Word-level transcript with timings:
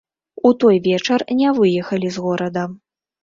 У 0.49 0.51
той 0.61 0.79
вечар 0.87 1.25
не 1.41 1.53
выехалі 1.59 2.09
з 2.15 2.23
горада. 2.25 2.63